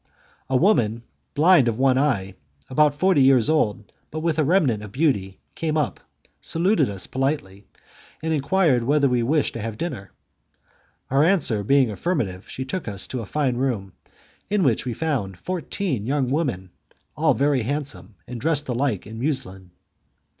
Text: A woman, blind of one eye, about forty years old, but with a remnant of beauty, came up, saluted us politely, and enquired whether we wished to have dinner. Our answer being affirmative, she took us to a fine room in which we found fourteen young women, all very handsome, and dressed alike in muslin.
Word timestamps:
A 0.49 0.57
woman, 0.57 1.03
blind 1.35 1.67
of 1.67 1.77
one 1.77 1.95
eye, 1.95 2.33
about 2.71 2.95
forty 2.95 3.21
years 3.21 3.51
old, 3.51 3.91
but 4.09 4.21
with 4.21 4.39
a 4.39 4.43
remnant 4.43 4.81
of 4.81 4.91
beauty, 4.91 5.39
came 5.53 5.77
up, 5.77 5.99
saluted 6.41 6.89
us 6.89 7.05
politely, 7.05 7.67
and 8.23 8.33
enquired 8.33 8.83
whether 8.83 9.07
we 9.07 9.21
wished 9.21 9.53
to 9.53 9.61
have 9.61 9.77
dinner. 9.77 10.09
Our 11.11 11.23
answer 11.23 11.63
being 11.63 11.91
affirmative, 11.91 12.49
she 12.49 12.65
took 12.65 12.87
us 12.87 13.05
to 13.09 13.21
a 13.21 13.27
fine 13.27 13.57
room 13.57 13.93
in 14.49 14.63
which 14.63 14.85
we 14.85 14.95
found 14.95 15.37
fourteen 15.37 16.07
young 16.07 16.29
women, 16.29 16.71
all 17.15 17.35
very 17.35 17.61
handsome, 17.61 18.15
and 18.27 18.41
dressed 18.41 18.67
alike 18.69 19.05
in 19.05 19.23
muslin. 19.23 19.69